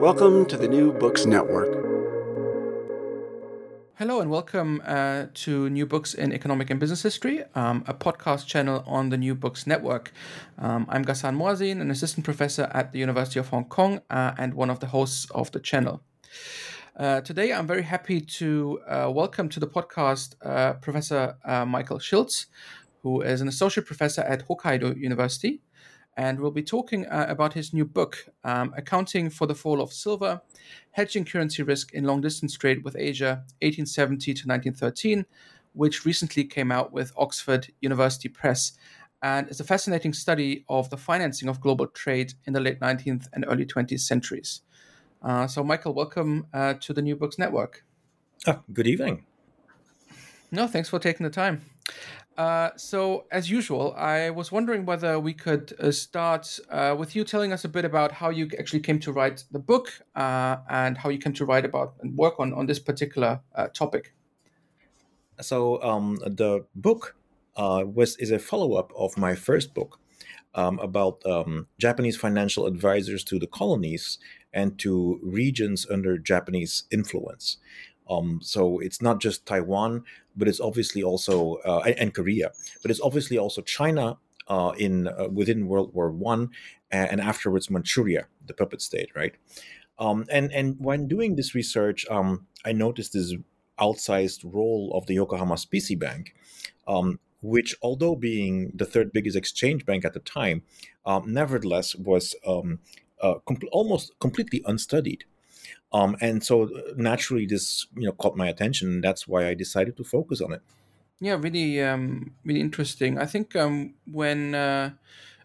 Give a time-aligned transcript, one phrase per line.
[0.00, 1.72] Welcome to the New Books Network.
[3.94, 8.46] Hello and welcome uh, to New Books in Economic and Business History, um, a podcast
[8.46, 10.12] channel on the New Books Network.
[10.58, 14.52] Um, I'm Ghassan Moazzin, an assistant professor at the University of Hong Kong uh, and
[14.52, 16.02] one of the hosts of the channel.
[16.94, 21.98] Uh, today, I'm very happy to uh, welcome to the podcast uh, Professor uh, Michael
[21.98, 22.46] Schiltz,
[23.02, 25.62] who is an associate professor at Hokkaido University
[26.16, 29.92] and we'll be talking uh, about his new book, um, Accounting for the Fall of
[29.92, 30.40] Silver
[30.92, 35.26] Hedging Currency Risk in Long Distance Trade with Asia, 1870 to 1913,
[35.74, 38.72] which recently came out with Oxford University Press.
[39.22, 43.28] And it's a fascinating study of the financing of global trade in the late 19th
[43.34, 44.62] and early 20th centuries.
[45.22, 47.84] Uh, so, Michael, welcome uh, to the New Books Network.
[48.46, 49.26] Oh, good evening.
[50.50, 51.62] No, thanks for taking the time.
[52.36, 57.24] Uh, so, as usual, I was wondering whether we could uh, start uh, with you
[57.24, 60.98] telling us a bit about how you actually came to write the book uh, and
[60.98, 64.12] how you came to write about and work on, on this particular uh, topic.
[65.40, 67.16] So, um, the book
[67.56, 69.98] was is a follow up of my first book
[70.54, 74.18] um, about um, Japanese financial advisors to the colonies
[74.52, 77.58] and to regions under Japanese influence.
[78.08, 80.04] Um, so it's not just Taiwan,
[80.36, 82.52] but it's obviously also uh, and Korea,
[82.82, 84.18] but it's obviously also China
[84.48, 86.50] uh, in uh, within World War One,
[86.90, 89.34] and afterwards Manchuria, the puppet state, right?
[89.98, 93.34] Um, and and when doing this research, um, I noticed this
[93.78, 96.34] outsized role of the Yokohama Specie Bank,
[96.86, 100.62] um, which, although being the third biggest exchange bank at the time,
[101.04, 102.78] um, nevertheless was um,
[103.20, 105.24] uh, com- almost completely unstudied.
[105.92, 109.54] Um, and so uh, naturally, this you know caught my attention, and that's why I
[109.54, 110.62] decided to focus on it.
[111.20, 113.18] Yeah, really, um, really interesting.
[113.18, 114.90] I think um, when uh,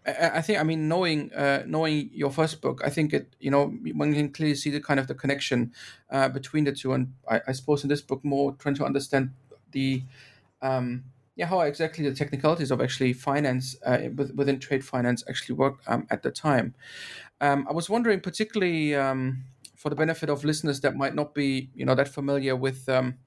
[0.05, 3.51] I, I think I mean knowing uh, knowing your first book, I think it you
[3.51, 5.73] know one can clearly see the kind of the connection
[6.09, 9.31] uh, between the two, and I, I suppose in this book more trying to understand
[9.71, 10.03] the
[10.61, 11.03] um,
[11.35, 13.99] yeah how exactly the technicalities of actually finance uh,
[14.35, 16.73] within trade finance actually work um, at the time.
[17.39, 19.43] Um, I was wondering particularly um,
[19.81, 23.17] for the benefit of listeners that might not be you know that familiar with um,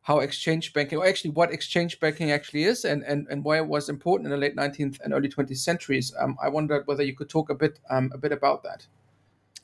[0.00, 3.66] how exchange banking or actually what exchange banking actually is and, and, and why it
[3.66, 7.14] was important in the late 19th and early 20th centuries um, i wondered whether you
[7.14, 8.86] could talk a bit um, a bit about that.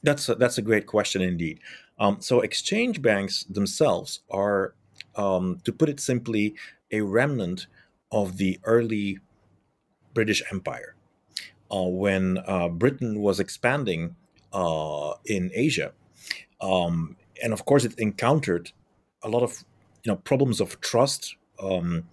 [0.03, 1.61] That's a, that's a great question indeed.
[1.99, 4.75] Um, so exchange banks themselves are
[5.17, 6.57] um, to put it simply
[6.91, 7.69] a remnant
[8.13, 9.19] of the early
[10.13, 10.95] british empire
[11.75, 14.15] uh, when uh, britain was expanding
[14.53, 15.93] uh, in asia
[16.65, 18.73] um, and of course it encountered
[19.23, 19.65] a lot of
[20.03, 22.05] you know problems of trust um,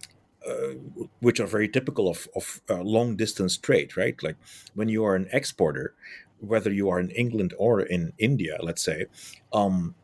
[0.46, 0.74] uh,
[1.20, 4.22] which are very typical of, of uh, long distance trade right?
[4.22, 4.36] Like
[4.74, 5.94] when you are an exporter
[6.40, 9.06] whether you are in england or in india let's say
[9.52, 9.94] um,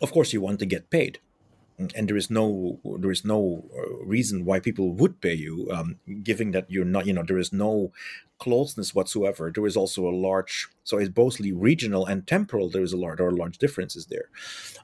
[0.00, 1.18] of course you want to get paid
[1.78, 5.96] and there is no there is no uh, reason why people would pay you um,
[6.22, 7.92] given that you're not you know there is no
[8.38, 9.50] closeness whatsoever.
[9.52, 13.20] There is also a large so it's mostly regional and temporal there is a large
[13.20, 14.28] are large differences there.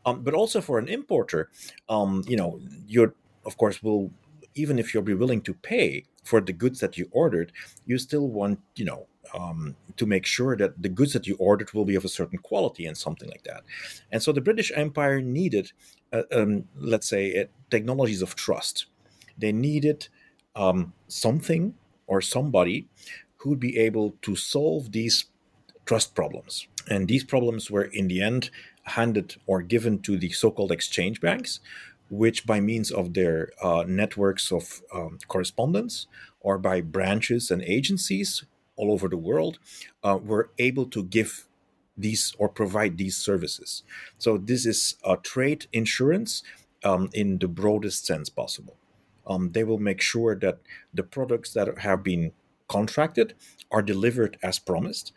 [0.06, 1.50] Um, but also for an importer
[1.88, 3.14] um, you know you're
[3.44, 4.10] of course will
[4.54, 7.52] even if you'll be willing to pay for the goods that you ordered
[7.86, 11.72] you still want you know um, to make sure that the goods that you ordered
[11.72, 13.62] will be of a certain quality and something like that.
[14.10, 15.72] And so the British Empire needed,
[16.12, 18.86] uh, um, let's say, uh, technologies of trust.
[19.36, 20.08] They needed
[20.54, 21.74] um, something
[22.06, 22.86] or somebody
[23.38, 25.26] who would be able to solve these
[25.84, 26.66] trust problems.
[26.88, 28.50] And these problems were, in the end,
[28.84, 31.60] handed or given to the so called exchange banks,
[32.10, 36.06] which, by means of their uh, networks of um, correspondence
[36.40, 38.44] or by branches and agencies
[38.76, 39.58] all over the world,
[40.02, 41.46] uh, were able to give
[41.96, 43.82] these or provide these services.
[44.18, 46.42] So, this is a trade insurance
[46.82, 48.76] um, in the broadest sense possible.
[49.26, 50.58] Um, they will make sure that
[50.92, 52.32] the products that have been
[52.68, 53.34] contracted
[53.70, 55.12] are delivered as promised,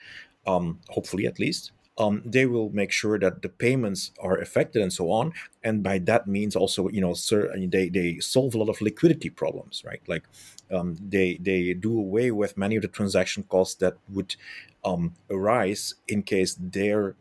[0.46, 1.72] um, hopefully at least.
[2.00, 5.34] Um, they will make sure that the payments are effected and so on.
[5.64, 9.32] And by that means also, you know, sir, they, they solve a lot of liquidity
[9.32, 10.02] problems, right?
[10.08, 10.24] Like
[10.72, 14.36] um, they they do away with many of the transaction costs that would
[14.84, 17.16] um, arise in case their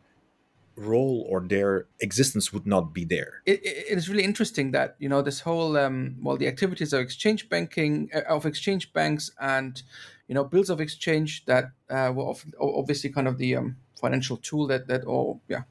[0.76, 3.42] role or their existence would not be there.
[3.46, 7.00] It, it is really interesting that you know this whole um, well the activities of
[7.00, 9.82] exchange banking uh, of exchange banks and
[10.28, 14.36] you know bills of exchange that uh, were often, obviously kind of the um, financial
[14.36, 15.62] tool that that or yeah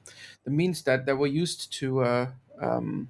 [0.44, 2.28] the means that that were used to uh,
[2.62, 3.10] um,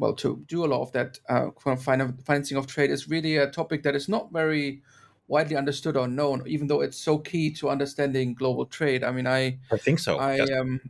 [0.00, 3.82] well to do a lot of that uh, financing of trade is really a topic
[3.82, 4.82] that is not very
[5.28, 9.04] widely understood or known, even though it's so key to understanding global trade.
[9.04, 10.18] I mean, I I think so.
[10.18, 10.50] I yes.
[10.58, 10.80] um,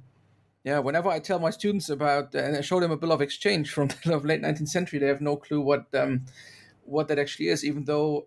[0.65, 3.73] yeah, whenever I tell my students about and I show them a bill of exchange
[3.73, 6.25] from the late 19th century, they have no clue what um,
[6.85, 7.65] what that actually is.
[7.65, 8.27] Even though,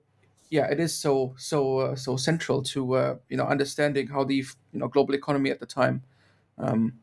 [0.49, 4.35] yeah, it is so so uh, so central to uh, you know understanding how the
[4.35, 6.03] you know global economy at the time
[6.57, 6.93] um,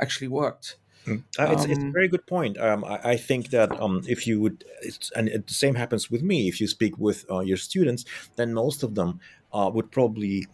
[0.00, 0.76] actually worked.
[1.08, 2.58] Uh, it's, it's a very good point.
[2.58, 4.64] Um, I, I, think that um, if you would,
[5.16, 8.04] and it, the same happens with me, if you speak with uh, your students,
[8.36, 9.20] then most of them
[9.52, 10.46] uh, would probably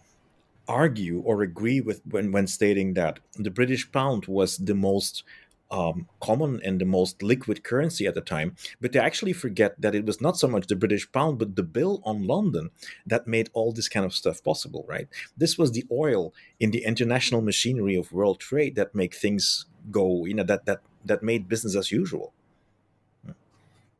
[0.67, 5.23] argue or agree with when, when stating that the British pound was the most
[5.69, 9.95] um, common and the most liquid currency at the time, but they actually forget that
[9.95, 12.69] it was not so much the British pound, but the bill on London
[13.05, 15.07] that made all this kind of stuff possible, right?
[15.35, 20.25] This was the oil in the international machinery of world trade that make things go,
[20.25, 22.33] you know, that that that made business as usual.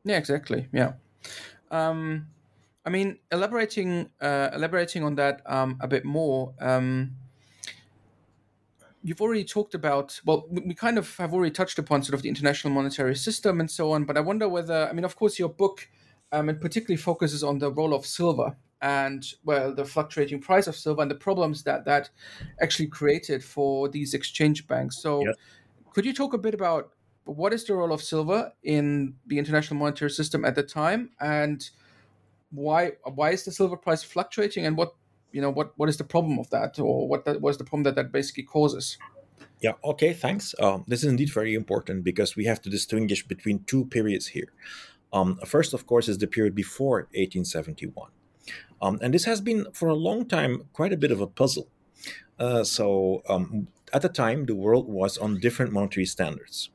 [0.04, 0.68] Yeah, exactly.
[0.72, 0.94] Yeah.
[1.70, 2.28] Um,
[2.86, 6.54] I mean, elaborating uh, elaborating on that um, a bit more.
[6.60, 7.18] Um,
[9.04, 12.30] you've already talked about well we kind of have already touched upon sort of the
[12.30, 15.50] international monetary system and so on but i wonder whether i mean of course your
[15.50, 15.88] book
[16.34, 20.76] um, it particularly focuses on the role of silver and well the fluctuating price of
[20.76, 22.10] silver and the problems that that
[22.60, 25.36] actually created for these exchange banks so yes.
[25.98, 26.92] Could you talk a bit about
[27.26, 31.10] what is the role of silver in the international monetary system at the time?
[31.20, 31.68] And
[32.52, 34.64] why why is the silver price fluctuating?
[34.64, 34.94] And what
[35.32, 36.78] you know what what is the problem of that?
[36.78, 39.00] Or what that was the problem that that basically causes?
[39.60, 40.54] Yeah okay thanks.
[40.60, 44.52] Um, this is indeed very important because we have to distinguish between two periods here.
[45.12, 48.12] Um, first of course is the period before 1871
[48.84, 51.70] um, and this has been for a long time quite a bit of a puzzle.
[52.38, 56.70] Uh, so um, at the time the world was on different monetary standards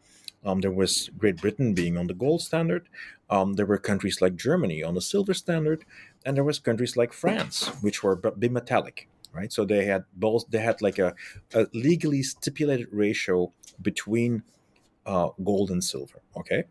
[0.44, 2.88] um, there was Great Britain being on the gold standard.
[3.30, 5.84] Um, there were countries like Germany on the silver standard,
[6.26, 9.52] and there was countries like France, which were bimetallic, right?
[9.52, 10.44] So they had both.
[10.50, 11.14] They had like a,
[11.54, 14.42] a legally stipulated ratio between
[15.06, 16.22] uh, gold and silver.
[16.36, 16.64] Okay.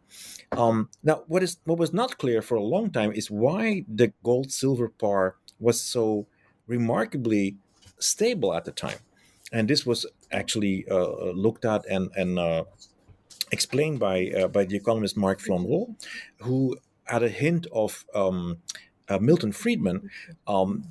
[0.51, 4.13] Um, now, what is what was not clear for a long time is why the
[4.21, 6.27] gold silver par was so
[6.67, 7.55] remarkably
[7.99, 8.99] stable at the time,
[9.53, 12.63] and this was actually uh, looked at and and uh,
[13.51, 15.95] explained by uh, by the economist Marc Flandreau,
[16.41, 18.57] who had a hint of um,
[19.09, 20.09] uh, Milton Friedman,
[20.47, 20.83] um,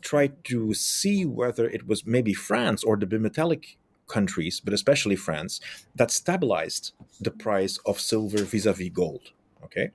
[0.00, 5.60] tried to see whether it was maybe France or the bimetallic countries, but especially France,
[5.94, 9.32] that stabilized the price of silver vis-a-vis gold.
[9.76, 9.90] Okay,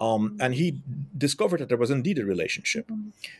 [0.00, 0.80] um, and he
[1.16, 2.90] discovered that there was indeed a relationship,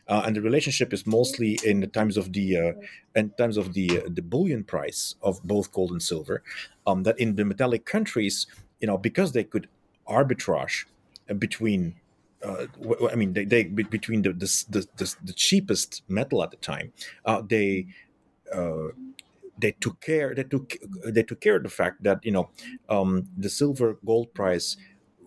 [0.06, 2.72] uh, and the relationship is mostly in the times of the uh,
[3.14, 6.42] in times of the uh, the bullion price of both gold and silver.
[6.86, 8.46] Um, that in the metallic countries,
[8.80, 9.68] you know, because they could
[10.06, 10.84] arbitrage
[11.38, 11.94] between
[12.44, 12.66] uh,
[13.10, 16.92] I mean, they, they between the, the the, the cheapest metal at the time,
[17.24, 17.86] uh, they
[18.52, 18.88] uh,
[19.58, 22.50] they took care they took they took care of the fact that you know
[22.88, 24.76] um, the silver gold price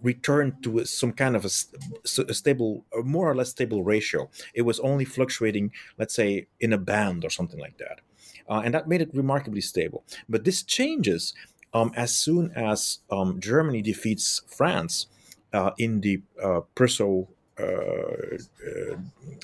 [0.01, 4.29] returned to some kind of a, a, stable, more or less stable ratio.
[4.53, 8.01] It was only fluctuating, let's say, in a band or something like that.
[8.49, 10.03] Uh, and that made it remarkably stable.
[10.27, 11.33] But this changes
[11.73, 15.07] um, as soon as um, Germany defeats France
[15.53, 17.27] uh, in the uh, Prusso
[17.59, 18.37] uh,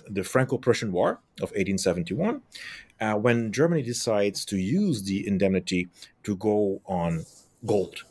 [0.10, 2.42] the Franco-Prussian War of 1871,
[3.00, 5.90] uh, when Germany decides to use the indemnity
[6.24, 7.26] to go on
[7.66, 8.04] gold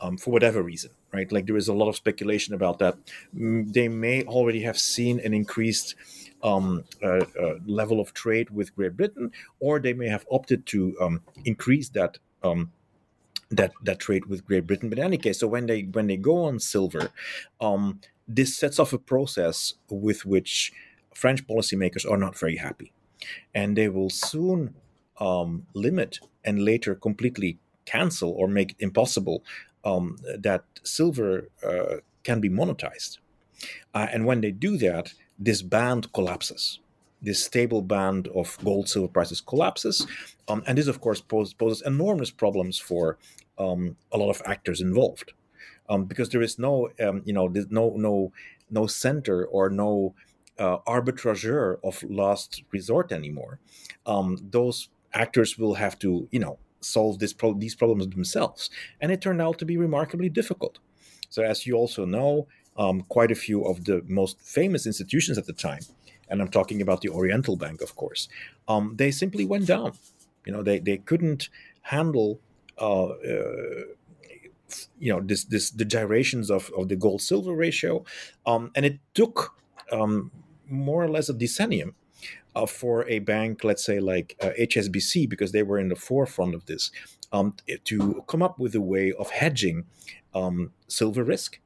[0.00, 1.30] um, for whatever reason, right?
[1.30, 2.96] Like there is a lot of speculation about that.
[3.36, 5.94] Mm, they may already have seen an increased
[6.42, 10.96] um, uh, uh, level of trade with Great Britain, or they may have opted to
[11.00, 12.72] um, increase that um,
[13.50, 14.88] that that trade with Great Britain.
[14.88, 17.10] But in any case, so when they when they go on silver,
[17.60, 20.72] um, this sets off a process with which
[21.14, 22.92] French policymakers are not very happy,
[23.54, 24.74] and they will soon
[25.18, 29.42] um, limit and later completely cancel or make impossible
[29.88, 33.18] um, that silver uh, can be monetized.
[33.94, 36.80] Uh, and when they do that, this band collapses.
[37.20, 40.06] This stable band of gold silver prices collapses.
[40.48, 43.18] Um, and this, of course, poses, poses enormous problems for
[43.58, 45.32] um, a lot of actors involved.
[45.90, 48.32] Um, because there is no, um, you know, no, no,
[48.70, 50.14] no center or no
[50.58, 53.58] uh, arbitrageur of last resort anymore.
[54.04, 58.70] Um, those actors will have to, you know, solve this pro- these problems themselves,
[59.00, 60.78] and it turned out to be remarkably difficult.
[61.30, 65.46] So, as you also know, um, quite a few of the most famous institutions at
[65.46, 65.80] the time,
[66.28, 68.28] and I'm talking about the Oriental Bank, of course,
[68.66, 69.92] um, they simply went down.
[70.46, 71.50] You know, they, they couldn't
[71.82, 72.40] handle,
[72.80, 73.84] uh, uh,
[74.98, 78.04] you know, this this the gyrations of, of the gold silver ratio,
[78.46, 79.54] um, and it took
[79.92, 80.30] um,
[80.68, 81.94] more or less a decennium
[82.58, 86.54] uh, for a bank, let's say like uh, HSBC, because they were in the forefront
[86.54, 86.90] of this,
[87.32, 89.84] um, to come up with a way of hedging
[90.34, 91.60] um, silver risk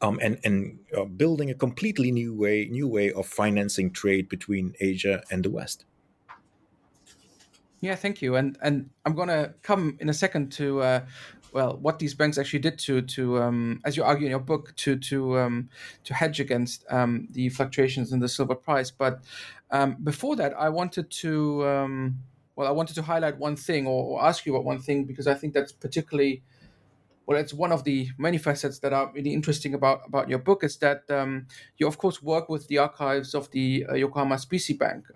[0.00, 4.74] um, and and uh, building a completely new way new way of financing trade between
[4.80, 5.84] Asia and the West.
[7.80, 8.36] Yeah, thank you.
[8.36, 11.00] And and I'm gonna come in a second to uh,
[11.52, 14.74] well what these banks actually did to to um, as you argue in your book
[14.76, 15.68] to to um,
[16.04, 18.90] to hedge against um, the fluctuations in the silver price.
[18.90, 19.22] But
[19.70, 22.18] um, before that, I wanted to um,
[22.56, 25.26] well I wanted to highlight one thing or, or ask you about one thing because
[25.26, 26.42] I think that's particularly
[27.30, 30.64] well, it's one of the many facets that are really interesting about about your book
[30.64, 31.46] is that um,
[31.78, 35.06] you of course work with the archives of the uh, Yokohama Specie Bank.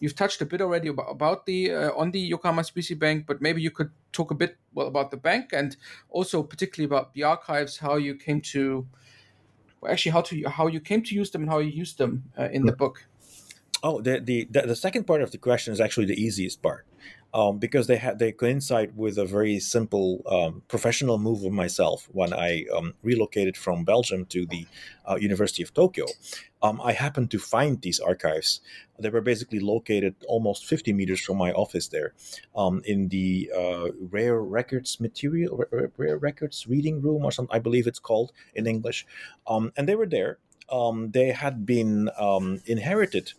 [0.00, 3.40] You've touched a bit already about, about the uh, on the Yokohama Specie Bank, but
[3.40, 5.76] maybe you could talk a bit well about the bank and
[6.08, 8.86] also particularly about the archives, how you came to
[9.80, 12.24] well, actually how to how you came to use them and how you used them
[12.38, 13.06] uh, in the book.
[13.82, 16.86] Oh, the, the the second part of the question is actually the easiest part
[17.32, 22.08] um, because they had they coincide with a very simple um, professional move of myself
[22.12, 24.66] when I um, relocated from Belgium to the
[25.08, 26.06] uh, University of Tokyo.
[26.62, 28.60] Um, I happened to find these archives.
[28.98, 32.12] They were basically located almost 50 meters from my office there,
[32.54, 35.64] um, in the uh, rare records material,
[35.96, 37.54] rare, records reading room, or something.
[37.54, 39.06] I believe it's called in English,
[39.46, 40.38] um, and they were there.
[41.12, 42.10] they had been
[42.66, 43.32] inherited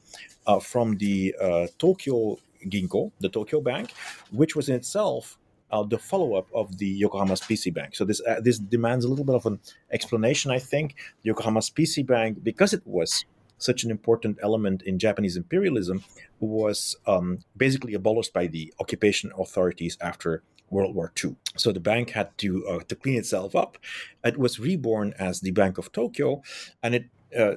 [0.47, 2.37] uh, from the uh, Tokyo
[2.67, 3.91] Ginko, the Tokyo Bank,
[4.31, 5.37] which was in itself
[5.71, 7.95] uh, the follow-up of the Yokohama Specie Bank.
[7.95, 9.59] So this uh, this demands a little bit of an
[9.91, 10.95] explanation, I think.
[11.23, 13.25] The Yokohama Specie Bank, because it was
[13.57, 16.03] such an important element in Japanese imperialism,
[16.39, 21.35] was um, basically abolished by the occupation authorities after World War II.
[21.57, 23.77] So the bank had to uh, to clean itself up.
[24.23, 26.41] It was reborn as the Bank of Tokyo,
[26.81, 27.05] and it
[27.37, 27.55] uh,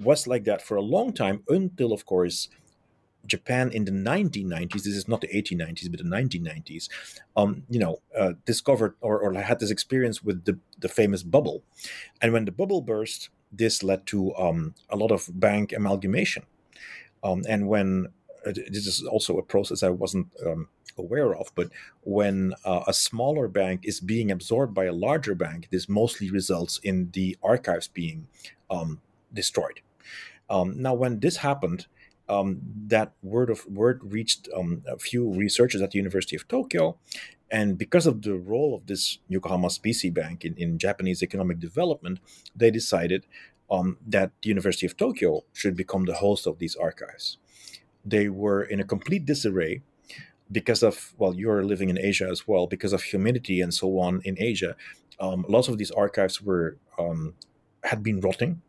[0.00, 2.48] was like that for a long time until, of course,
[3.28, 6.88] Japan in the 1990s, this is not the 1890s, but the 1990s,
[7.36, 11.62] um, you know, uh, discovered or, or had this experience with the, the famous bubble.
[12.20, 16.44] And when the bubble burst, this led to um, a lot of bank amalgamation.
[17.22, 18.08] Um, and when
[18.46, 21.68] uh, this is also a process I wasn't um, aware of, but
[22.02, 26.78] when uh, a smaller bank is being absorbed by a larger bank, this mostly results
[26.82, 28.28] in the archives being
[28.70, 29.00] um,
[29.32, 29.80] destroyed.
[30.50, 31.86] Um, now, when this happened,
[32.28, 36.98] um, that word of word reached um, a few researchers at the University of Tokyo,
[37.50, 42.20] and because of the role of this Yokohama Specie Bank in, in Japanese economic development,
[42.54, 43.26] they decided
[43.70, 47.38] um, that the University of Tokyo should become the host of these archives.
[48.04, 49.82] They were in a complete disarray
[50.50, 54.20] because of well, you're living in Asia as well, because of humidity and so on
[54.24, 54.76] in Asia.
[55.20, 57.34] Um, lots of these archives were um,
[57.84, 58.62] had been rotting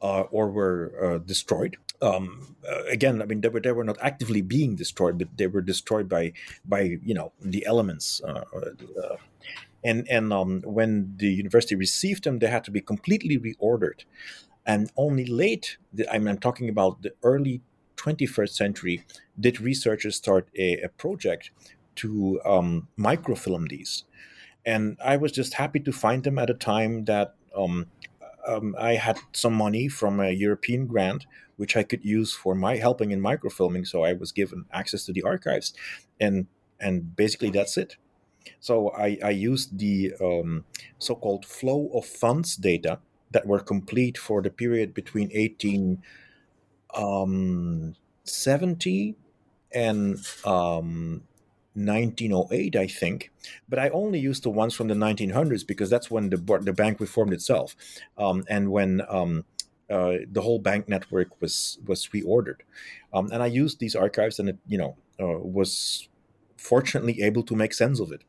[0.00, 3.98] uh, or were uh, destroyed um, uh, again, I mean, they were they were not
[4.02, 6.32] actively being destroyed, but they were destroyed by
[6.64, 8.20] by you know the elements.
[8.22, 9.16] Uh, uh,
[9.84, 14.04] and and um, when the university received them, they had to be completely reordered.
[14.64, 15.76] And only late,
[16.10, 17.62] I mean, I'm talking about the early
[17.96, 19.04] 21st century,
[19.38, 21.50] did researchers start a, a project
[21.96, 24.04] to um, microfilm these.
[24.64, 27.34] And I was just happy to find them at a time that
[28.46, 32.76] um, I had some money from a European grant, which I could use for my
[32.76, 33.86] helping in microfilming.
[33.86, 35.72] So I was given access to the archives,
[36.20, 36.46] and
[36.80, 37.96] and basically that's it.
[38.60, 40.64] So I, I used the um,
[40.98, 42.98] so-called flow of funds data
[43.30, 46.02] that were complete for the period between 1870
[46.94, 47.94] um,
[49.72, 51.22] and um,
[51.74, 53.30] 1908, I think.
[53.68, 57.00] But I only used the ones from the 1900s because that's when the the bank
[57.00, 57.76] reformed itself,
[58.18, 59.44] um, and when um,
[59.90, 62.60] uh, the whole bank network was was reordered.
[63.12, 66.08] Um, and I used these archives, and it you know uh, was
[66.56, 68.22] fortunately able to make sense of it.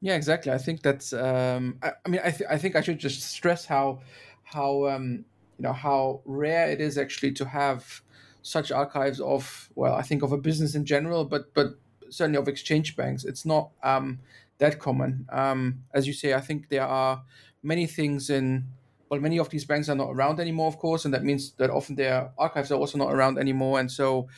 [0.00, 0.52] Yeah, exactly.
[0.52, 1.12] I think that's.
[1.12, 4.00] Um, I, I, mean, I, th- I think I should just stress how
[4.44, 5.24] how um,
[5.58, 8.02] you know how rare it is actually to have
[8.42, 11.78] such archives of well, I think of a business in general, but but
[12.10, 13.24] certainly of exchange banks.
[13.24, 14.18] It's not um,
[14.58, 15.26] that common.
[15.30, 17.22] Um, as you say, I think there are
[17.62, 18.64] many things in
[19.08, 21.70] well, many of these banks are not around anymore, of course, and that means that
[21.70, 23.78] often their archives are also not around anymore.
[23.78, 24.28] And so,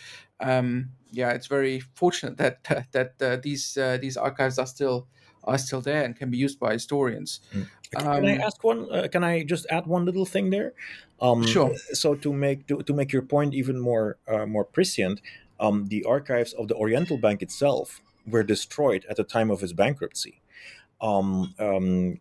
[0.41, 5.07] um, yeah, it's very fortunate that that uh, these uh, these archives are still
[5.45, 7.41] are still there and can be used by historians.
[7.55, 7.67] Mm.
[7.97, 8.93] Can I um, ask one?
[8.93, 10.75] Uh, can I just add one little thing there?
[11.21, 11.75] Um, sure.
[11.93, 15.23] So to make to, to make your point even more uh, more prescient,
[15.61, 19.73] um, the archives of the Oriental Bank itself were destroyed at the time of its
[19.73, 20.41] bankruptcy.
[21.01, 22.21] Um, um,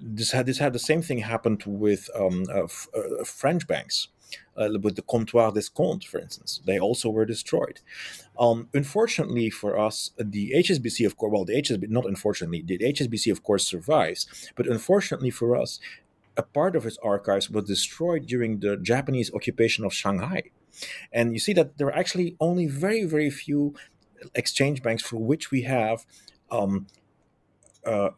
[0.00, 4.08] this had this had the same thing happened with um, uh, f- uh, French banks,
[4.56, 6.60] uh, with the Comptoir d'Escompte, for instance.
[6.64, 7.80] They also were destroyed.
[8.38, 13.30] Um, unfortunately for us, the HSBC, of course, well, the HSBC, not unfortunately, the HSBC,
[13.32, 14.26] of course, survives.
[14.56, 15.80] But unfortunately for us,
[16.36, 20.42] a part of its archives was destroyed during the Japanese occupation of Shanghai.
[21.12, 23.74] And you see that there are actually only very, very few
[24.34, 26.06] exchange banks for which we have
[26.50, 26.86] um,
[27.86, 28.10] uh,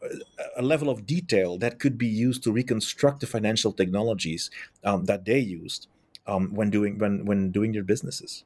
[0.57, 4.51] a level of detail that could be used to reconstruct the financial technologies
[4.85, 5.89] um, that they used
[6.27, 8.45] um, when doing when when doing their businesses.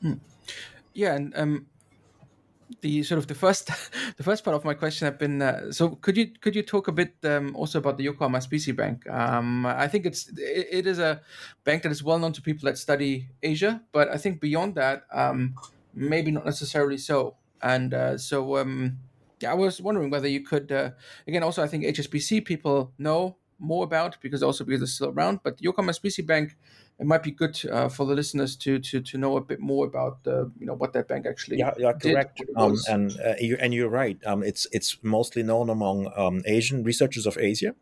[0.00, 0.14] Hmm.
[0.92, 1.66] Yeah, and um,
[2.80, 3.66] the sort of the first
[4.16, 6.88] the first part of my question have been uh, so could you could you talk
[6.88, 9.08] a bit um, also about the Yokohama Specie Bank?
[9.08, 11.20] Um, I think it's it, it is a
[11.64, 15.04] bank that is well known to people that study Asia, but I think beyond that,
[15.12, 15.54] um,
[15.94, 17.36] maybe not necessarily so.
[17.62, 18.98] And uh, so um,
[19.40, 20.90] yeah, I was wondering whether you could uh,
[21.26, 25.40] again also I think HSBC people know more about because also because it's still around,
[25.42, 26.56] but Yokohama Specie Bank
[26.98, 29.86] it might be good uh, for the listeners to to to know a bit more
[29.86, 32.40] about the you know what that bank actually yeah, yeah correct.
[32.56, 34.18] um, and uh, you, and you're right.
[34.24, 37.74] Um, it's it's mostly known among um, Asian researchers of Asia.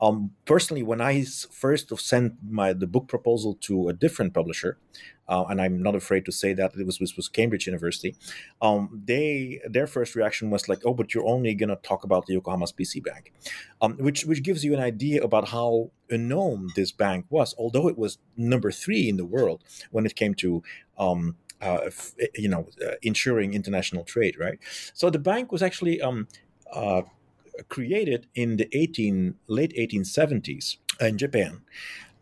[0.00, 4.78] Um, personally when I first sent my the book proposal to a different publisher
[5.28, 8.16] uh, and I'm not afraid to say that it was was, was Cambridge University.
[8.60, 12.26] Um, they their first reaction was like, "Oh, but you're only going to talk about
[12.26, 13.32] the Yokohama Specie Bank,"
[13.80, 17.98] um, which which gives you an idea about how unknown this bank was, although it
[17.98, 20.62] was number three in the world when it came to.
[20.98, 21.88] Um, uh,
[22.34, 24.58] you know, uh, ensuring international trade, right?
[24.92, 26.28] So the bank was actually um,
[26.70, 27.02] uh,
[27.68, 31.62] created in the 18 late 1870s in Japan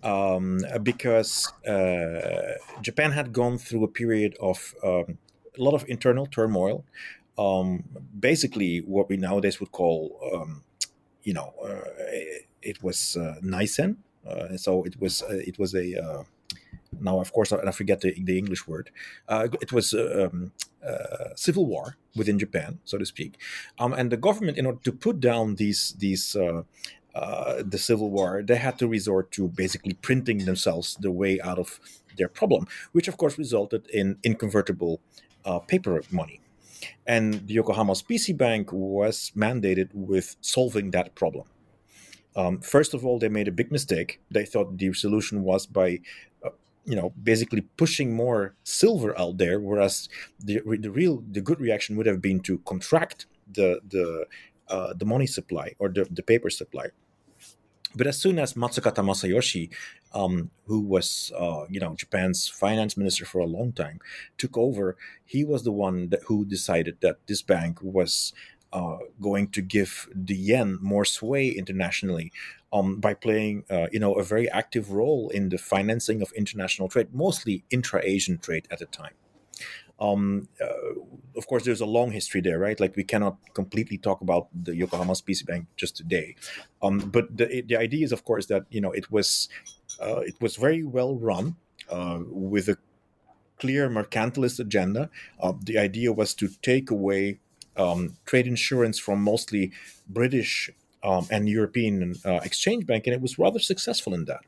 [0.03, 5.19] um, because uh, Japan had gone through a period of um,
[5.59, 6.85] a lot of internal turmoil.
[7.39, 7.85] Um,
[8.19, 10.65] basically, what we nowadays would call, um,
[11.23, 11.89] you know, uh,
[12.63, 13.35] it was uh.
[14.27, 16.23] Uh, so it was uh, it was a uh,
[17.01, 18.91] now of course I forget the, the English word.
[19.29, 20.53] Uh, it was um,
[21.35, 23.39] civil war within Japan, so to speak,
[23.79, 26.37] um, and the government, in order to put down these these
[27.15, 31.59] uh, the Civil War, they had to resort to basically printing themselves the way out
[31.59, 31.79] of
[32.17, 35.01] their problem, which of course resulted in inconvertible
[35.45, 36.41] uh, paper money.
[37.07, 41.45] And the Yokohama Specie Bank was mandated with solving that problem.
[42.35, 44.21] Um, first of all, they made a big mistake.
[44.31, 46.01] They thought the solution was by,
[46.45, 46.51] uh,
[46.85, 51.97] you know, basically pushing more silver out there, whereas the the real the good reaction
[51.97, 54.27] would have been to contract the the
[54.69, 56.87] uh, the money supply or the, the paper supply.
[57.95, 59.71] But as soon as Matsukata Masayoshi,
[60.15, 64.01] um, who was uh, you know Japan's finance minister for a long time,
[64.39, 68.33] took over, he was the one that, who decided that this bank was
[68.73, 72.33] uh, going to give the yen more sway internationally
[72.73, 76.89] um, by playing uh, you know a very active role in the financing of international
[76.89, 79.15] trade, mostly intra-Asian trade at the time.
[80.01, 81.01] Um, uh,
[81.37, 82.79] of course, there's a long history there, right?
[82.81, 86.35] Like we cannot completely talk about the Yokohama Specie Bank just today.
[86.83, 89.49] Um, but the the idea is, of course, that you know it was
[90.01, 91.57] uh, it was very well run
[91.89, 92.79] uh, with a
[93.59, 95.09] clear mercantilist agenda.
[95.41, 97.39] Uh, the idea was to take away
[97.77, 99.73] um, trade insurance from mostly
[100.09, 100.71] British
[101.03, 104.41] um, and European uh, Exchange Bank, and it was rather successful in that.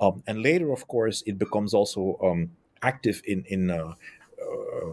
[0.00, 2.50] Um, and later, of course, it becomes also um,
[2.82, 3.94] active in in uh,
[4.40, 4.92] uh,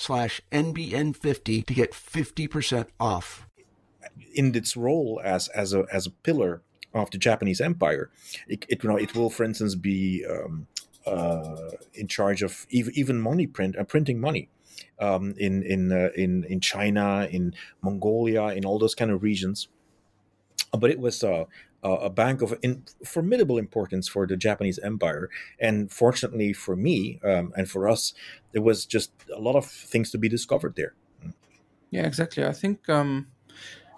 [0.01, 3.47] slash NBN50 to get 50% off.
[4.33, 8.09] In its role as, as, a, as a pillar of the Japanese empire,
[8.47, 10.67] it, it, you know, it will, for instance, be um,
[11.05, 14.49] uh, in charge of even, even money print, uh, printing money.
[14.99, 19.67] Um, in in uh, in in China, in Mongolia, in all those kind of regions,
[20.77, 21.45] but it was uh,
[21.83, 25.29] a bank of in formidable importance for the Japanese Empire.
[25.59, 28.13] And fortunately for me um, and for us,
[28.51, 30.93] there was just a lot of things to be discovered there.
[31.89, 32.45] Yeah, exactly.
[32.45, 33.27] I think, um,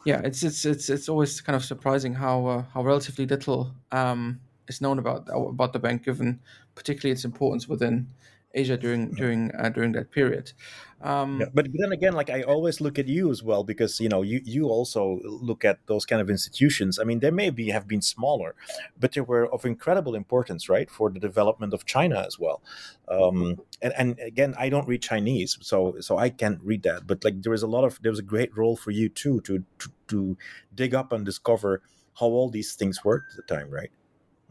[0.06, 4.41] yeah, it's it's it's it's always kind of surprising how uh, how relatively little um,
[4.67, 6.39] is known about about the bank, given
[6.76, 8.08] particularly its importance within
[8.54, 10.54] Asia during during uh, during that period.
[11.02, 14.08] Um, yeah, but then again, like I always look at you as well because you
[14.08, 17.00] know you you also look at those kind of institutions.
[17.00, 18.56] I mean, they may be have been smaller,
[18.98, 22.62] but they were of incredible importance, right, for the development of China as well.
[23.08, 27.06] Um, and and again, I don't read Chinese, so so I can't read that.
[27.06, 29.42] But like there is a lot of there was a great role for you too
[29.42, 30.38] to to, to
[30.74, 31.82] dig up and discover
[32.20, 33.92] how all these things worked at the time, right?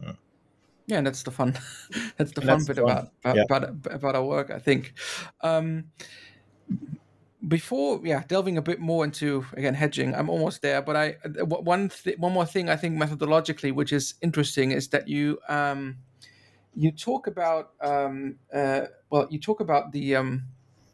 [0.03, 0.17] Mm.
[0.87, 1.57] Yeah, and that's the fun.
[2.17, 2.83] that's the fun that's bit fun.
[2.85, 3.43] About, about, yeah.
[3.43, 4.93] about about our work, I think.
[5.41, 5.85] Um,
[7.47, 11.15] before yeah delving a bit more into again hedging i'm almost there but i
[11.49, 15.97] one th- one more thing i think methodologically which is interesting is that you um
[16.75, 20.43] you talk about um uh well you talk about the um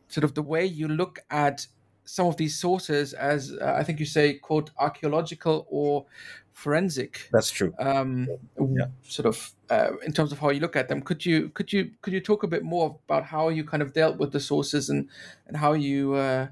[0.07, 1.67] sort of the way you look at
[2.03, 6.05] some of these sources as uh, i think you say quote archaeological or
[6.59, 7.29] forensic.
[7.31, 7.73] That's true.
[7.79, 8.27] Um,
[8.59, 8.87] yeah.
[9.03, 11.01] Sort of uh, in terms of how you look at them.
[11.01, 13.93] Could you could you could you talk a bit more about how you kind of
[13.93, 15.07] dealt with the sources and
[15.47, 16.47] and how you uh,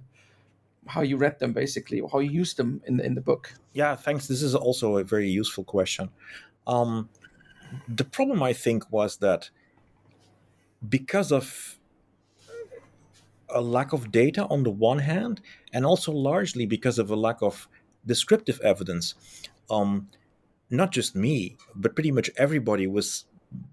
[0.88, 3.54] how you read them basically, or how you used them in the, in the book?
[3.74, 4.28] Yeah, thanks.
[4.28, 6.10] This is also a very useful question.
[6.65, 7.10] Um,
[7.88, 9.50] the problem I think was that
[10.88, 11.78] because of
[13.50, 15.41] a lack of data on the one hand,
[15.74, 17.67] and also largely because of a lack of
[18.06, 19.15] descriptive evidence,
[19.69, 20.10] um,
[20.69, 23.25] not just me, but pretty much everybody was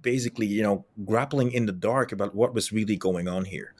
[0.02, 3.74] basically, you know, grappling in the dark about what was really going on here.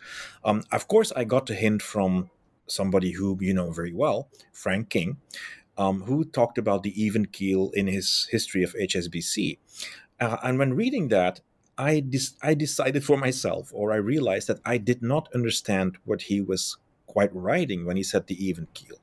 [0.44, 2.31] Um, of course, I got a hint from
[2.66, 5.18] somebody who you know very well, Frank King,
[5.77, 9.59] um, who talked about the even keel in his history of HSBC.
[10.20, 11.40] Uh, and when reading that,
[11.77, 16.22] I, dis- I decided for myself, or I realized that I did not understand what
[16.22, 18.98] he was quite writing when he said the even keel.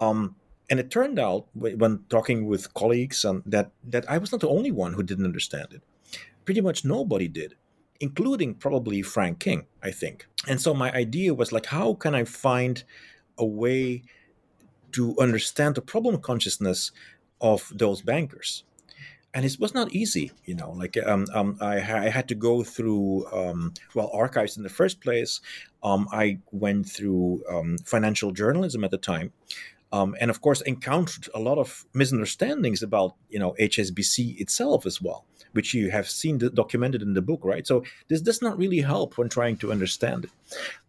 [0.00, 0.36] Um,
[0.68, 4.48] and it turned out when talking with colleagues um, that that I was not the
[4.48, 5.82] only one who didn't understand it.
[6.44, 7.54] Pretty much nobody did,
[8.00, 10.26] including probably Frank King, I think.
[10.48, 12.82] And so my idea was like, how can I find
[13.38, 14.02] a way
[14.92, 16.92] to understand the problem consciousness
[17.40, 18.64] of those bankers?
[19.34, 20.70] And it was not easy, you know.
[20.70, 25.02] Like um, um, I, I, had to go through um, well archives in the first
[25.02, 25.42] place.
[25.82, 29.32] Um, I went through um, financial journalism at the time,
[29.92, 35.00] um, and of course encountered a lot of misunderstandings about you know HSBC itself as
[35.00, 37.66] well, which you have seen documented in the book, right?
[37.66, 40.30] So this does not really help when trying to understand it.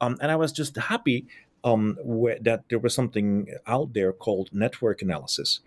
[0.02, 1.28] Um, and I was just happy
[1.64, 1.98] um,
[2.42, 5.60] that there was something out there called network analysis,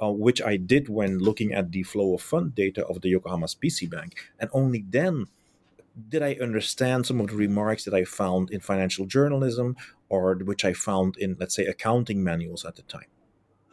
[0.00, 3.48] uh, which I did when looking at the flow of fund data of the Yokohama
[3.48, 5.26] Specie Bank, and only then
[6.08, 9.76] did I understand some of the remarks that I found in financial journalism
[10.08, 13.06] or which I found in, let's say, accounting manuals at the time?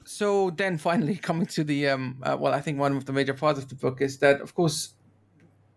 [0.06, 3.34] So then, finally, coming to the um, uh, well, I think one of the major
[3.34, 4.94] parts of the book is that, of course,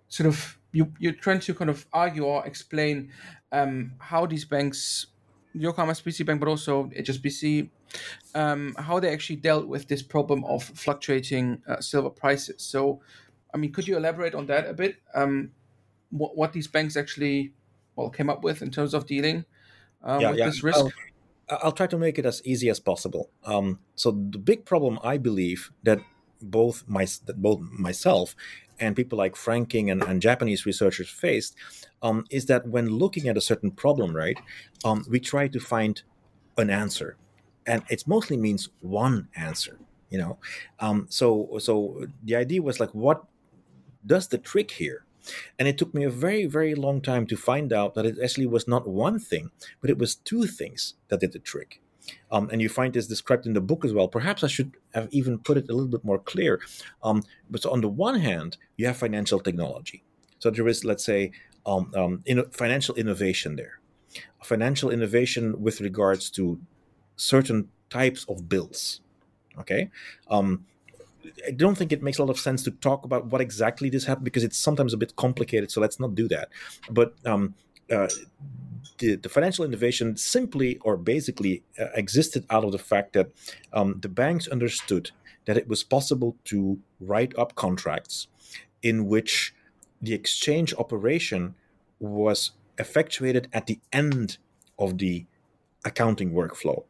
[0.09, 3.11] sort of you you're trying to kind of argue or explain
[3.53, 5.07] um, how these banks,
[5.55, 7.71] Yokohama Specie Bank, but also HSBC,
[8.35, 12.63] um, how they actually dealt with this problem of fluctuating uh, silver prices.
[12.63, 13.01] So,
[13.55, 14.97] I mean, could you elaborate on that a bit?
[15.15, 15.53] Um,
[16.11, 17.53] what, what these banks actually
[17.97, 19.45] well came up with in terms of dealing
[20.03, 20.47] uh, Yeah, with yeah.
[20.47, 20.79] this risk?
[21.49, 23.31] I'll, I'll try to make it as easy as possible.
[23.45, 26.01] Um, so the big problem I believe that
[26.41, 28.37] both my that both myself
[28.79, 31.57] and people like Frank King and, and Japanese researchers faced
[32.03, 34.39] um, is that when looking at a certain problem, right,
[34.85, 36.03] um, we try to find
[36.57, 37.17] an answer,
[37.67, 39.79] and it mostly means one answer.
[40.11, 40.39] You know,
[40.79, 43.25] um, so so the idea was like, what
[44.07, 45.05] does the trick here?
[45.59, 48.47] And it took me a very, very long time to find out that it actually
[48.47, 51.81] was not one thing, but it was two things that did the trick.
[52.31, 54.09] Um, and you find this described in the book as well.
[54.09, 56.61] Perhaps I should have even put it a little bit more clear.
[57.03, 60.05] Um, but so on the one hand, you have financial technology.
[60.39, 61.33] So there is, let's say,
[61.67, 63.81] um, um, in, financial innovation there,
[64.43, 66.59] financial innovation with regards to
[67.17, 69.01] certain types of bills.
[69.59, 69.91] Okay,
[70.31, 70.65] um,
[71.47, 74.05] I don't think it makes a lot of sense to talk about what exactly this
[74.05, 75.71] happened because it's sometimes a bit complicated.
[75.71, 76.49] So let's not do that.
[76.91, 77.55] But um,
[77.91, 78.09] uh,
[78.99, 83.31] the, the financial innovation simply or basically uh, existed out of the fact that
[83.73, 85.11] um, the banks understood
[85.47, 88.29] that it was possible to write up contracts
[88.83, 89.55] in which
[90.03, 91.55] the exchange operation
[91.99, 94.39] was effectuated at the end
[94.79, 95.27] of the
[95.85, 96.85] accounting workflow.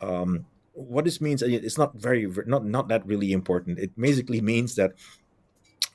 [0.00, 3.78] Um, what this means, it's not very, not not that really important.
[3.78, 4.92] It basically means that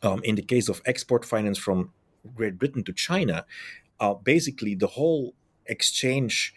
[0.04, 1.92] um, in the case of export finance from
[2.36, 3.46] Great Britain to China,
[4.00, 5.34] uh, basically the whole
[5.66, 6.54] exchange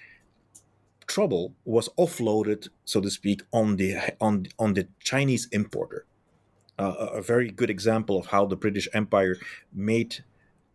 [1.07, 6.05] trouble was offloaded, so to speak, on the on on the Chinese importer.
[6.79, 9.37] Uh, a very good example of how the British Empire
[9.73, 10.23] made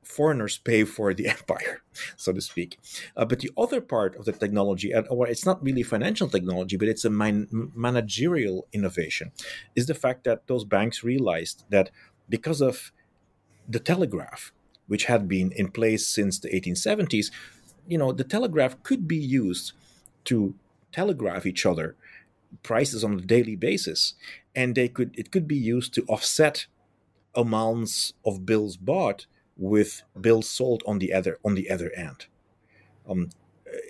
[0.03, 1.81] foreigners pay for the empire,
[2.15, 2.79] so to speak.
[3.15, 6.87] Uh, but the other part of the technology, and it's not really financial technology, but
[6.87, 9.31] it's a man- managerial innovation,
[9.75, 11.91] is the fact that those banks realized that
[12.29, 12.91] because of
[13.67, 14.51] the telegraph,
[14.87, 17.31] which had been in place since the 1870s,
[17.87, 19.73] you know, the telegraph could be used
[20.25, 20.55] to
[20.91, 21.95] telegraph each other
[22.61, 24.13] prices on a daily basis,
[24.55, 26.67] and they could it could be used to offset
[27.35, 29.25] amounts of bills bought
[29.57, 32.27] with bills sold on the other on the other end.
[33.07, 33.29] Um,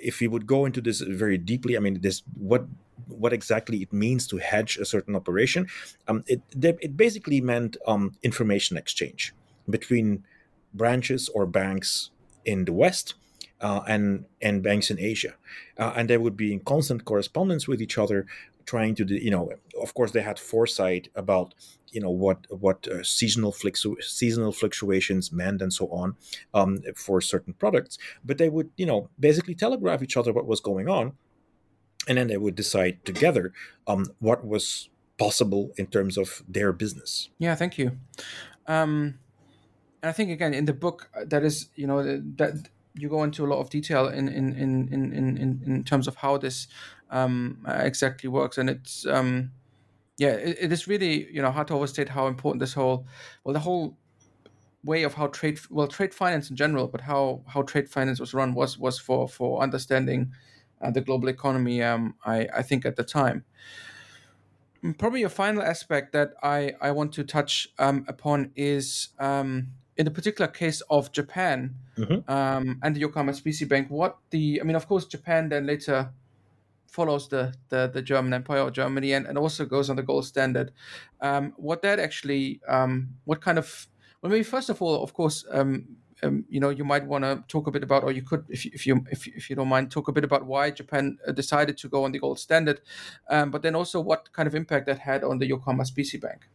[0.01, 2.65] if we would go into this very deeply, I mean, this what
[3.07, 5.67] what exactly it means to hedge a certain operation,
[6.07, 9.33] um, it it basically meant um, information exchange
[9.69, 10.23] between
[10.73, 12.11] branches or banks
[12.45, 13.15] in the West
[13.61, 15.35] uh, and and banks in Asia,
[15.77, 18.25] uh, and they would be in constant correspondence with each other,
[18.65, 21.53] trying to you know of course they had foresight about
[21.93, 26.15] you know what what uh, seasonal fluctu- seasonal fluctuations meant and so on
[26.53, 30.59] um, for certain products, but they would you know basically telegraph each other what was
[30.59, 31.13] going on,
[32.07, 33.53] and then they would decide together
[33.87, 37.29] um, what was possible in terms of their business.
[37.37, 37.97] Yeah, thank you.
[38.67, 39.19] Um,
[40.01, 42.03] and I think again in the book uh, that is you know
[42.37, 46.07] that you go into a lot of detail in in in in in, in terms
[46.07, 46.67] of how this
[47.11, 49.51] um, exactly works, and it's um,
[50.17, 53.07] yeah, it, it is really you know hard to overstate how important this whole
[53.43, 53.97] well the whole
[54.83, 58.33] way of how trade well trade finance in general, but how how trade finance was
[58.33, 60.33] run was was for for understanding
[60.81, 61.83] uh, the global economy.
[61.83, 63.45] Um, I I think at the time.
[64.97, 70.03] Probably a final aspect that I, I want to touch um, upon is um, in
[70.03, 72.27] the particular case of Japan Mhm.
[72.27, 76.11] um, and the Yokohama Specie Bank, what the I mean, of course, Japan then later
[76.93, 80.25] follows the the, the German Empire or Germany and, and also goes on the gold
[80.25, 80.71] standard.
[81.21, 83.87] Um, what that actually, um, what kind of
[84.21, 87.43] well, maybe first of all, of course, um, um, you know, you might want to
[87.47, 89.67] talk a bit about, or you could, if you, if you if if you don't
[89.67, 92.79] mind, talk a bit about why Japan uh, decided to go on the gold standard,
[93.29, 96.47] um, but then also what kind of impact that had on the Yokohama Specie Bank.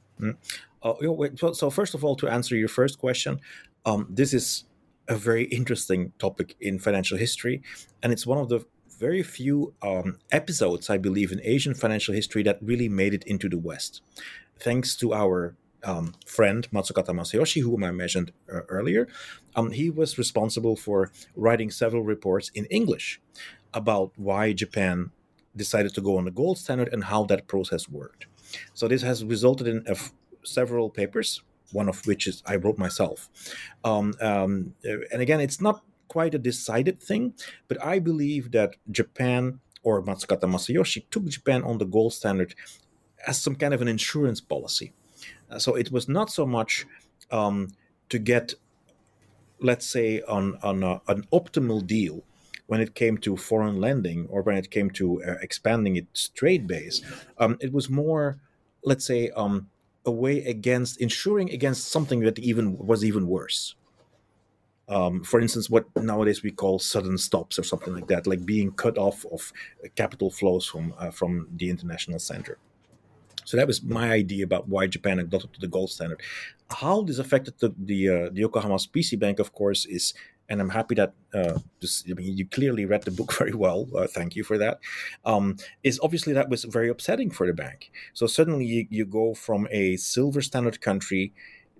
[0.82, 3.40] Uh, you wait, so, so first of all, to answer your first question,
[3.84, 4.64] um, this is
[5.08, 7.62] a very interesting topic in financial history,
[8.02, 8.64] and it's one of the
[8.98, 13.48] very few um, episodes, I believe, in Asian financial history that really made it into
[13.48, 14.02] the West,
[14.58, 19.06] thanks to our um, friend Matsukata Masayoshi, whom I mentioned uh, earlier.
[19.54, 23.20] Um, he was responsible for writing several reports in English
[23.72, 25.10] about why Japan
[25.54, 28.26] decided to go on the gold standard and how that process worked.
[28.74, 30.12] So this has resulted in f-
[30.44, 33.28] several papers, one of which is I wrote myself.
[33.84, 37.34] Um, um, uh, and again, it's not quite a decided thing,
[37.68, 42.54] but I believe that Japan or Matsukata Masayoshi took Japan on the gold standard
[43.26, 44.92] as some kind of an insurance policy.
[45.50, 46.86] Uh, so it was not so much
[47.30, 47.68] um,
[48.08, 48.54] to get,
[49.60, 52.22] let's say, on, on a, an optimal deal
[52.66, 56.66] when it came to foreign lending or when it came to uh, expanding its trade
[56.66, 57.00] base,
[57.38, 58.38] um, it was more,
[58.84, 59.68] let's say, um,
[60.04, 63.74] a way against insuring against something that even was even worse.
[64.88, 68.72] Um, for instance, what nowadays we call sudden stops or something like that, like being
[68.72, 69.52] cut off of
[69.96, 72.58] capital flows from uh, from the international center.
[73.44, 76.20] So that was my idea about why Japan adopted the gold standard.
[76.70, 80.14] How this affected the the, uh, the Yokohama Specie Bank, of course, is
[80.48, 83.86] and I'm happy that uh, this, I mean, you clearly read the book very well.
[83.94, 84.80] Uh, thank you for that.
[85.24, 87.90] Um, is obviously that was very upsetting for the bank.
[88.14, 91.32] So suddenly you, you go from a silver standard country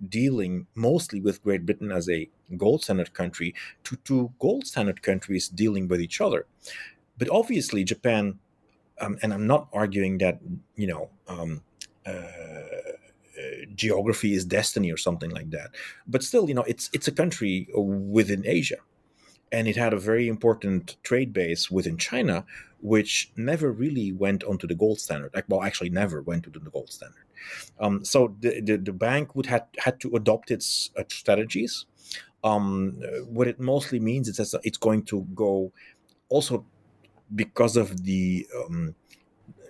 [0.07, 5.47] dealing mostly with Great Britain as a gold standard country to two gold standard countries
[5.47, 6.45] dealing with each other.
[7.17, 8.39] But obviously, Japan,
[9.01, 10.39] um, and I'm not arguing that,
[10.75, 11.61] you know, um,
[12.05, 12.61] uh,
[13.75, 15.71] geography is destiny or something like that.
[16.07, 18.77] But still, you know, it's it's a country within Asia,
[19.51, 22.45] and it had a very important trade base within China,
[22.81, 25.31] which never really went onto the gold standard.
[25.47, 27.23] Well, actually, never went to the gold standard.
[27.79, 31.85] Um, so the, the, the bank would had had to adopt its uh, strategies.
[32.43, 35.73] Um, what it mostly means is that it's going to go
[36.29, 36.65] also
[37.35, 38.95] because of the um,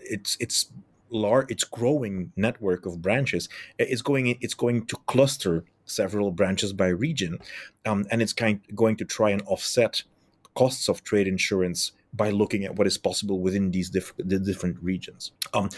[0.01, 0.71] it's it's
[1.09, 6.87] large its growing network of branches is going it's going to cluster several branches by
[6.87, 7.39] region
[7.85, 10.03] um, and it's kind going to try and offset
[10.53, 14.77] costs of trade insurance by looking at what is possible within these diff- the different
[14.83, 15.69] regions um,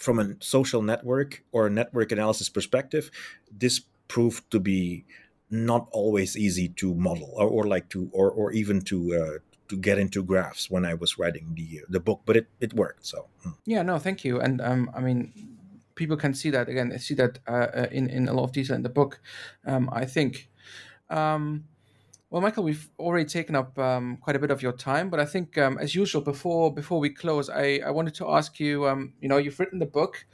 [0.00, 3.10] from a social network or a network analysis perspective
[3.52, 5.04] this proved to be
[5.50, 9.76] not always easy to model or, or like to or, or even to uh, to
[9.76, 13.06] get into graphs when I was writing the the book, but it, it worked.
[13.06, 13.50] So hmm.
[13.64, 14.40] yeah, no, thank you.
[14.40, 15.32] And um, I mean,
[15.94, 16.96] people can see that again.
[16.98, 19.20] See that uh, uh, in in a lot of detail in the book.
[19.66, 20.48] Um, I think.
[21.08, 21.64] Um,
[22.30, 25.24] well, Michael, we've already taken up um, quite a bit of your time, but I
[25.24, 28.86] think, um, as usual, before before we close, I, I wanted to ask you.
[28.86, 30.26] Um, you know, you've written the book,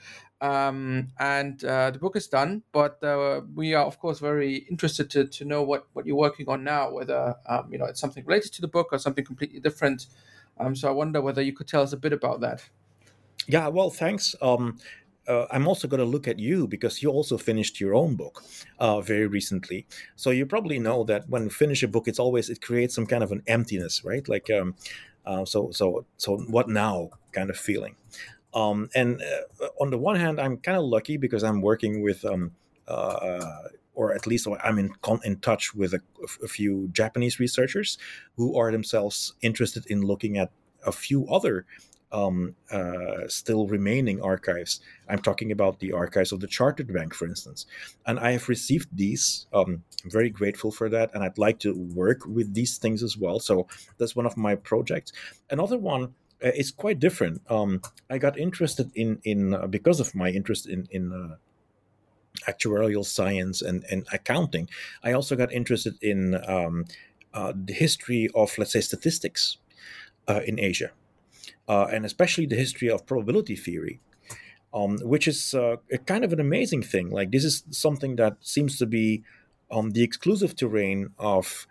[0.43, 5.09] um, and uh, the book is done, but uh, we are, of course, very interested
[5.13, 6.91] to, to know what, what you're working on now.
[6.91, 10.07] Whether um, you know it's something related to the book or something completely different.
[10.59, 12.69] Um, so I wonder whether you could tell us a bit about that.
[13.49, 14.35] Yeah, well, thanks.
[14.43, 14.79] Um,
[15.29, 18.45] uh, I'm also going to look at you because you also finished your own book
[18.79, 19.87] uh, very recently.
[20.15, 23.07] So you probably know that when you finish a book, it's always it creates some
[23.07, 24.27] kind of an emptiness, right?
[24.29, 24.75] Like, um,
[25.25, 27.97] uh, so so so what now kind of feeling.
[28.55, 32.25] Um, and uh, on the one hand, I'm kind of lucky because I'm working with,
[32.25, 32.53] um,
[32.89, 36.01] uh, or at least I'm in in touch with a,
[36.43, 37.99] a, few Japanese researchers
[38.37, 40.51] who are themselves interested in looking at
[40.87, 41.67] a few other
[42.17, 44.81] um, uh, still remaining archives.
[45.09, 47.67] I'm talking about the archives of the Chartered Bank, for instance.
[48.07, 49.47] And I have received these.
[49.53, 51.11] Um, I'm very grateful for that.
[51.13, 53.39] And I'd like to work with these things as well.
[53.39, 53.67] So
[53.99, 55.13] that's one of my projects.
[55.51, 57.43] Another one uh, is quite different.
[57.51, 61.37] Um, I got interested in, in uh, because of my interest in, in uh,
[62.51, 64.71] actuarial science and, and accounting.
[65.05, 66.87] I also got interested in um,
[67.35, 69.59] uh, the history of, let's say, statistics
[70.29, 70.93] uh, in Asia
[71.69, 74.01] uh, and especially the history of probability theory,
[74.73, 77.11] um, which is uh, a kind of an amazing thing.
[77.11, 79.23] Like this is something that seems to be
[79.71, 81.67] on um, the exclusive terrain of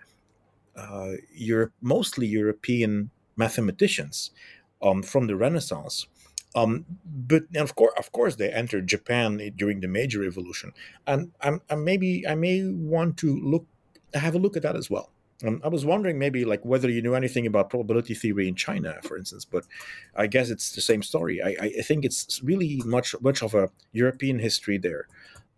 [0.76, 4.32] uh, Europe, mostly European mathematicians
[4.82, 6.08] um, from the Renaissance.
[6.56, 10.72] Um, but of course, of course, they entered Japan during the Meiji Revolution,
[11.06, 13.66] and I'm maybe I may want to look
[14.14, 15.12] have a look at that as well.
[15.44, 18.96] Um, I was wondering maybe like whether you knew anything about probability theory in China,
[19.04, 19.66] for instance, but
[20.16, 21.42] I guess it's the same story.
[21.44, 25.08] I, I think it's really much much of a European history there,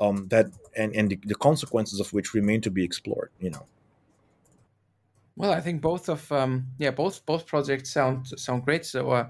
[0.01, 3.29] um, that and and the, the consequences of which remain to be explored.
[3.39, 3.65] You know.
[5.35, 8.83] Well, I think both of um, yeah both both projects sound sound great.
[8.83, 9.29] So uh,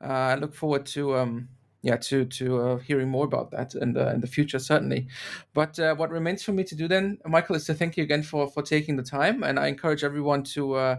[0.00, 1.48] uh, I look forward to um,
[1.88, 5.06] yeah to to uh, hearing more about that in the in the future certainly.
[5.54, 8.22] But uh, what remains for me to do then michael is to thank you again
[8.22, 10.96] for for taking the time and i encourage everyone to uh,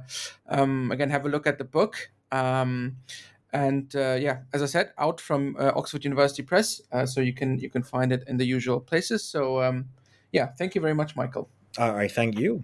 [0.55, 1.93] um, again have a look at the book.
[2.31, 2.97] Um,
[3.51, 7.33] and uh, yeah as i said out from uh, oxford university press uh, so you
[7.33, 9.23] can you can find it in the usual places.
[9.23, 9.85] So um,
[10.31, 11.49] yeah thank you very much michael.
[11.77, 12.63] I thank you